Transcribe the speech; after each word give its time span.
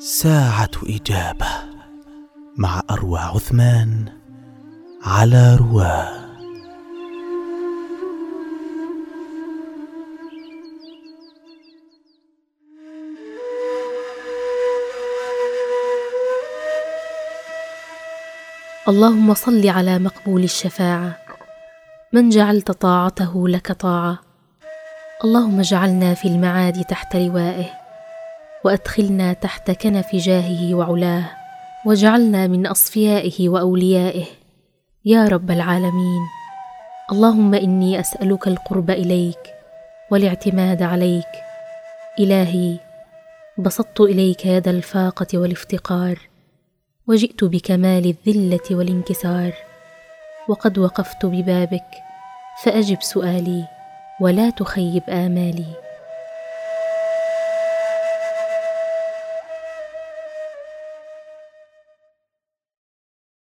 ساعة 0.00 0.70
إجابة 0.86 1.46
مع 2.56 2.82
أروى 2.90 3.18
عثمان 3.18 4.04
على 5.02 5.56
رواه 5.56 6.18
اللهم 18.88 19.34
صل 19.34 19.68
على 19.68 19.98
مقبول 19.98 20.44
الشفاعة. 20.44 21.18
من 22.12 22.28
جعلت 22.28 22.70
طاعته 22.70 23.48
لك 23.48 23.72
طاعة. 23.72 24.18
اللهم 25.24 25.60
اجعلنا 25.60 26.14
في 26.14 26.28
المعاد 26.28 26.84
تحت 26.84 27.16
لوائه. 27.16 27.87
وأدخلنا 28.64 29.32
تحت 29.32 29.70
كنف 29.70 30.16
جاهه 30.16 30.74
وعلاه 30.74 31.24
واجعلنا 31.86 32.46
من 32.46 32.66
أصفيائه 32.66 33.48
وأوليائه. 33.48 34.24
يا 35.04 35.28
رب 35.28 35.50
العالمين 35.50 36.20
اللهم 37.12 37.54
إني 37.54 38.00
أسألك 38.00 38.48
القرب 38.48 38.90
إليك 38.90 39.54
والاعتماد 40.10 40.82
عليك. 40.82 41.32
إلهي 42.20 42.78
بسطت 43.58 44.00
إليك 44.00 44.46
يد 44.46 44.68
الفاقة 44.68 45.38
والافتقار 45.38 46.18
وجئت 47.06 47.44
بكمال 47.44 48.14
الذلة 48.26 48.76
والانكسار. 48.76 49.52
وقد 50.48 50.78
وقفت 50.78 51.26
ببابك 51.26 51.90
فأجب 52.62 53.02
سؤالي 53.02 53.64
ولا 54.20 54.50
تخيب 54.50 55.02
آمالي. 55.08 55.87